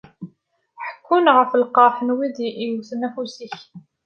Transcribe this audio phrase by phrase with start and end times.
[0.85, 3.57] Ḥekkun ɣef lqerḥ n wid i d-iwt ufus-ik.